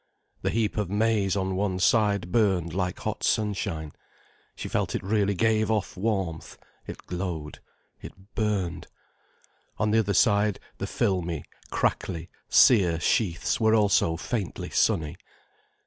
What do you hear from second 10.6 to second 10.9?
the